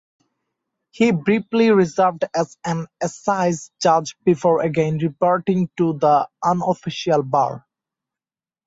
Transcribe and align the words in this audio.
He 0.89 1.11
briefly 1.11 1.69
reserved 1.69 2.23
as 2.35 2.57
an 2.65 2.87
Assize 3.03 3.69
Judge 3.79 4.15
before 4.23 4.63
again 4.63 4.97
reverting 4.97 5.69
to 5.77 5.93
the 5.93 6.27
unofficial 6.43 7.21
bar. 7.21 7.67